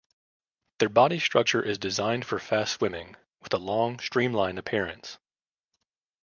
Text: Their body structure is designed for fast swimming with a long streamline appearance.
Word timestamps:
Their 0.79 0.89
body 0.89 1.19
structure 1.19 1.61
is 1.61 1.77
designed 1.77 2.25
for 2.25 2.39
fast 2.39 2.73
swimming 2.73 3.17
with 3.43 3.53
a 3.53 3.59
long 3.59 3.99
streamline 3.99 4.57
appearance. 4.57 5.19